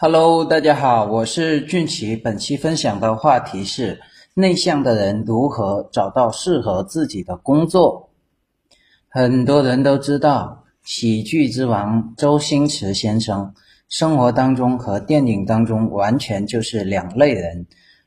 [0.00, 2.14] Hello，大家好，我是俊奇。
[2.14, 4.00] 本期分享的话题是
[4.32, 8.10] 内向的人如何找到适合自己的工作。
[9.08, 13.52] 很多人都知道喜剧之王周星驰先生，
[13.88, 17.66] 生活当中和电影当中完全就是两类人。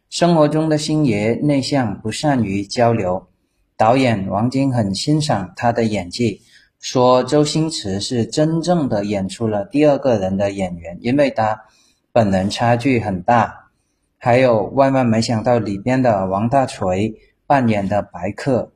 [0.09, 3.27] 生活中的星爷内向，不善于交流。
[3.75, 6.41] 导演王晶很欣赏他的演技，
[6.79, 11.65] 说周星驰是真正的演出了第二个人的演员，因为他。
[12.13, 13.70] 本人差距很大，
[14.17, 17.15] 还有万万没想到里边的王大锤
[17.47, 18.73] 扮演的白客，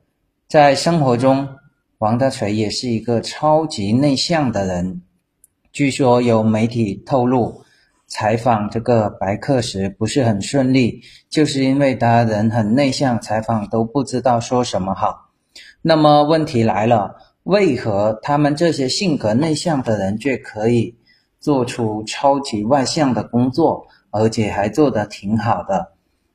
[0.48, 1.50] 在生活中，
[1.98, 5.02] 王大锤也是一个超级内向的人。
[5.74, 7.62] 据说有媒体透露，
[8.08, 15.32] 采访这个白客时不是很顺利，就是因为他人很内向，采访都不知道说什么好。
[15.82, 20.98] 那么问题来了，为何他们这些性格内向的人却可以？
[21.46, 25.92] 做出超级外向的工作，而且还做得挺好的。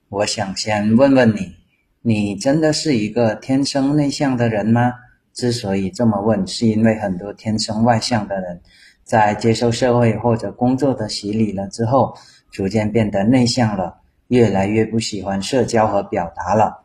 [0.09, 1.53] 我想先问问你，
[2.01, 4.93] 你真的是一个天生内向的人吗？
[5.33, 8.61] 之所以这么问，是因为很多天生外向的人，
[9.03, 12.15] 在接受社会或者工作的洗礼了之后，
[12.53, 13.97] 逐渐变得内向了，
[14.29, 16.85] 越来越不喜欢社交和表达了。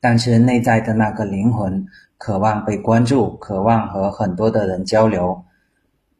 [0.00, 1.84] 但是内在的那个灵魂，
[2.16, 5.42] 渴望被关注，渴望和很多的人交流。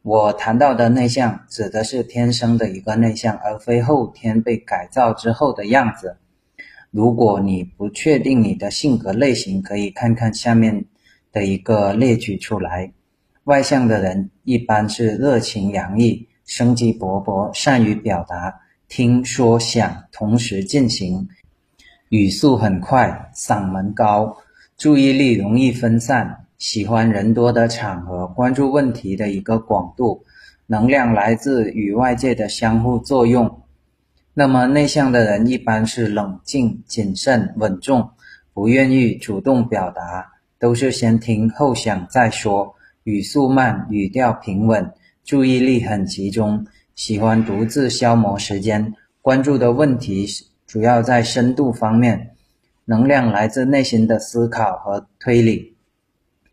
[0.03, 6.17] 我谈到的内向，指的是天生的一个内向，而非后天被改造之后的样子。
[6.89, 10.85] 如果你不确定你的性格类型，可以看看下面
[11.31, 12.93] 的一个列举出来。
[13.43, 21.27] 外向的人一般是热情洋溢、生机勃勃、善于表达、听说想同时进行，
[22.09, 24.37] 语速很快、嗓门高、
[24.77, 26.47] 注意力容易分散。
[26.61, 30.23] 喜欢人多的场合，关注问题的一个广度，
[30.67, 33.63] 能量来自与外界的相互作用。
[34.35, 38.11] 那么内向的人一般是冷静、谨慎、稳重，
[38.53, 42.75] 不愿意主动表达，都是先听后想再说，
[43.05, 44.93] 语速慢，语调平稳，
[45.25, 48.93] 注意力很集中，喜欢独自消磨时间，
[49.23, 50.27] 关注的问题
[50.67, 52.35] 主要在深度方面，
[52.85, 55.70] 能量来自内心的思考和推理。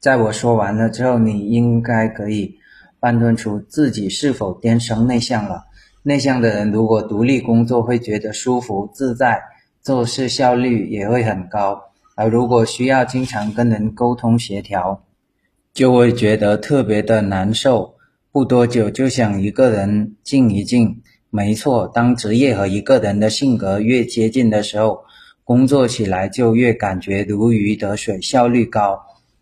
[0.00, 2.56] 在我说完了之后，你应该可以
[3.00, 5.64] 判断出自己是否天生内向了。
[6.04, 9.42] 内向的人如果独立工作会觉得舒服自在，
[9.82, 11.74] 做事效率也会很高；
[12.14, 15.02] 而如果需要经常跟人沟通协调，
[15.74, 17.94] 就会觉得特别的难受，
[18.30, 21.02] 不多久就想一个人静一静。
[21.30, 25.00] 没错，当职业和一个人的性格越接近的时候，
[25.44, 28.98] 工作起来就越感觉如鱼得水，效率高。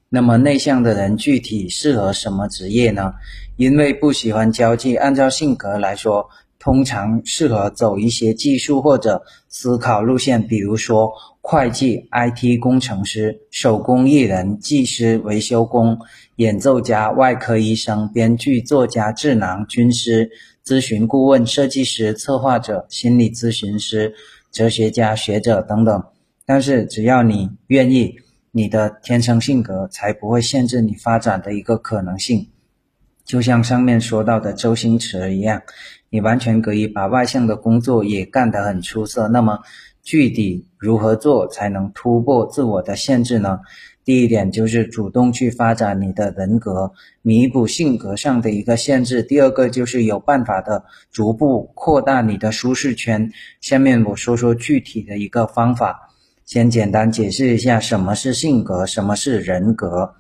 [0.09, 3.13] 那么内向的人具体适合什么职业呢？
[3.57, 6.29] 因为不喜欢交际，按照性格来说，
[6.61, 15.99] 通常适合走一些技术或者思考路线，比如说会计、IT 工程师、手工艺人、技师、维修工、
[16.37, 20.31] 演奏家、外科医生、编剧、作家、智囊、军师、
[20.65, 24.15] 咨询顾问、设计师、策划者、心理咨询师、
[24.53, 26.05] 哲学家、学者等等。
[26.45, 28.15] 但是只要你愿意。
[28.57, 32.49] 你的天生性格才不会限制你发展的一个可能性，
[33.23, 35.61] 就像上面说到的周星驰一样，
[36.09, 39.29] 你完全可以把外向的工作也干得很出色。
[39.29, 39.59] 那么
[40.03, 43.61] 具体如何做才能突破自我的限制呢？
[44.07, 46.91] 第一点就是主动去发展你的人格，
[47.21, 49.23] 弥补性格上的一个限制。
[49.23, 53.31] 第二个就是有办法的逐步扩大你的舒适圈。
[53.61, 56.05] 下面我说说具体的一个方法。
[56.47, 60.15] 先简单解释一下什么是性格，什么是人格。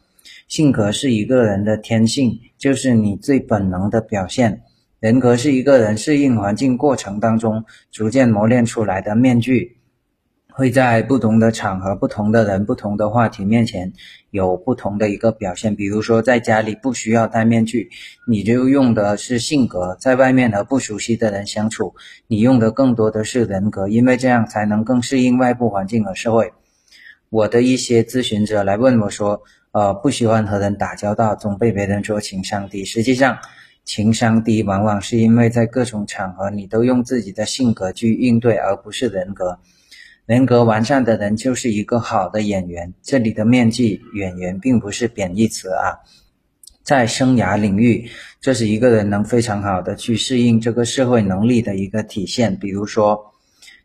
[0.49, 4.61] 性格是一个人的天性，就是你最本能的表现。
[4.99, 9.77] 人格是一个人适应环境过程当中逐渐磨练出来的面具。
[10.57, 13.93] 会在不同的场合、不同的人、不同的话题面前
[14.31, 15.77] 有不同的一个表现。
[15.77, 17.91] 比如说，在家里不需要戴面具，
[18.27, 21.95] 你就用的是性格；在外面和不熟悉的人相处，
[22.27, 26.51] 你用的更多的是人格，因为这样才能更适应外部环境和社会。
[27.29, 29.43] 我的一些咨询者来问我说
[29.73, 32.83] ：“呃，不喜欢和人打交道，总被别人说情商低。
[32.83, 33.37] 实际上，
[33.85, 39.59] 情商低往往是因为在各种场合你都用自己的性格去应对，而不是人格。”
[40.27, 42.93] 人格完善的人就是一个好的演员。
[43.01, 46.03] 这里的面具演员并不是贬义词啊，
[46.83, 52.57] 在生涯领域，这是一个人能非常好的去适应这个社会能力的一个体现。
[52.59, 53.35] 比如说，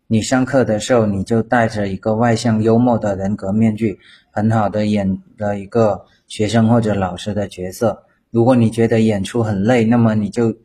[0.07, 3.99] 你上课的时候，你就带着一个外向幽默的人格面具，
[4.31, 8.05] 很好的演了一个学生或者老师的角色。
[8.31, 10.55] 如果你觉得演出很累，那么你就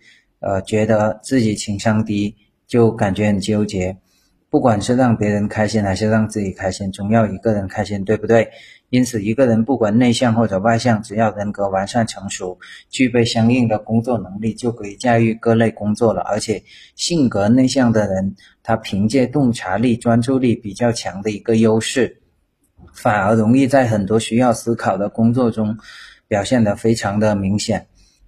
[0.40, 2.34] 呃，觉得自己情商低，
[2.66, 3.98] 就感觉很纠结。
[4.56, 8.48] 不管是让别人开心还是让自己开心，总要一个人开心，对不对？
[8.88, 12.58] 因此，一个人不管内向或者外向，只要人格完善成熟，
[12.88, 16.22] 具备相应的工作能力，就可以驾驭各类工作了。
[16.22, 16.62] 而且，
[16.94, 22.22] 性格内向的人，他凭借洞察力、专注力比较强的一个优势，
[22.94, 25.76] 反而容易在很多需要思考的工作中
[26.28, 27.86] 表现得非常的明显。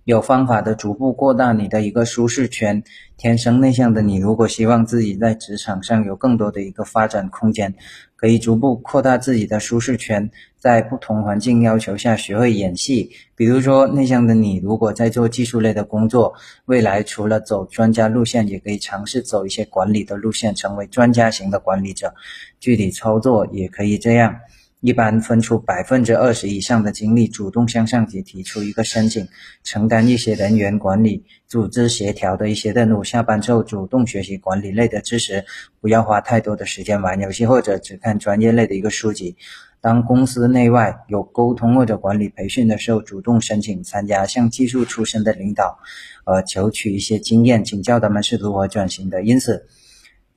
[0.08, 2.82] 有方法的逐步扩大你的一个舒适圈。
[3.18, 7.74] 天生内向的你，如果希望自己在职场上有更多的一个发展空间，
[8.16, 13.10] 可以逐步扩大自己的舒适圈，在不同环境要求下学会演戏。
[13.36, 16.32] 比如说，内向的你如果在做技术类的工作，
[16.64, 22.14] 未来除了走专家路线，也可以尝试走一些管理的路线，成为专家型的管理者。
[22.60, 24.36] 具体操作也可以这样。
[24.80, 29.26] 一般分出百分之二十以上的精力，主动向上级提出一个申请，
[29.64, 33.02] 承担一些人员管理、组织协调的一些任务。
[33.02, 35.44] 下班之后主动学习管理类的知识，
[35.80, 39.36] 不要花太多的时间玩游戏或者只看专业类的一个书籍。
[39.80, 45.80] 当公司内外有沟通或者管理培训的时候，主动申请参加向技术出身的领导，
[46.24, 49.24] 呃，求取一些经验，请教他们是如何转型的。
[49.24, 49.66] 因此。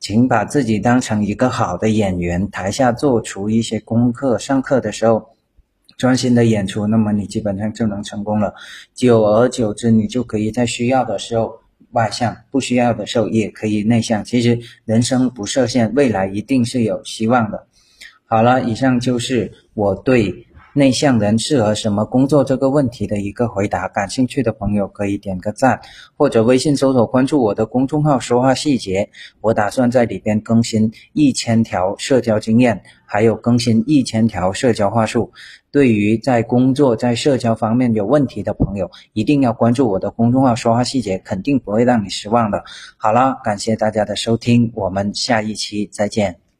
[0.01, 5.29] 请把自己当成一个好的演员，台下做出一些功课，上课的时候
[5.95, 8.55] 专心的演出，那么你基本上就能成功了。
[8.95, 11.59] 久而久之，你就可以在需要的时候
[11.91, 14.25] 外向，不需要的时候也可以内向。
[14.25, 17.67] 其实人生不设限，未来一定是有希望的。
[18.25, 20.47] 好了，以上就是我对。
[20.73, 25.81] 内向人适合什么工作这个问题的一个回答，感兴趣的朋友可以点个赞，
[26.15, 29.09] 或者微信搜索关注我的公众号“说话细节”。
[29.41, 35.31] 我打算在里边更新一千条社交经验，还有更新一千条社交话术。
[35.71, 42.63] 对于在工作在社交方面有问题的朋友，一定要关注我的公众号“说话细节”，肯定不会让你失望的。
[42.97, 46.50] 好了，感谢大家的收听，我们下一期再见。